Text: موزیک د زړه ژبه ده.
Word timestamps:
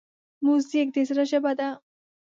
موزیک 0.45 0.87
د 0.95 0.97
زړه 1.09 1.23
ژبه 1.31 1.51
ده. 1.59 1.69